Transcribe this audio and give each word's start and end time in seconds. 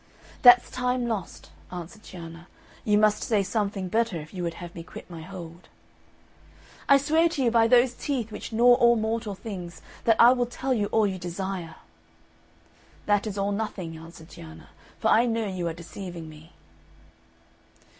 "That's 0.41 0.71
time 0.71 1.05
lost," 1.07 1.51
answered 1.71 2.01
Cianna, 2.01 2.47
"you 2.83 2.97
must 2.97 3.21
say 3.21 3.43
something 3.43 3.87
better 3.87 4.19
if 4.19 4.33
you 4.33 4.41
would 4.41 4.55
have 4.55 4.73
me 4.73 4.81
quit 4.81 5.07
my 5.11 5.21
hold." 5.21 5.69
"I 6.89 6.97
swear 6.97 7.29
to 7.29 7.43
you 7.43 7.51
by 7.51 7.67
those 7.67 7.93
teeth, 7.93 8.31
which 8.31 8.51
gnaw 8.51 8.73
all 8.77 8.95
mortal 8.95 9.35
things, 9.35 9.83
that 10.05 10.19
I 10.19 10.31
will 10.31 10.47
tell 10.47 10.73
you 10.73 10.87
all 10.87 11.05
you 11.05 11.19
desire." 11.19 11.75
"That 13.05 13.27
is 13.27 13.37
all 13.37 13.51
nothing," 13.51 13.95
answered 13.95 14.29
Cianna, 14.29 14.69
"for 14.97 15.09
I 15.09 15.27
know 15.27 15.45
you 15.45 15.67
are 15.67 15.71
deceiving 15.73 16.27
me." 16.27 16.53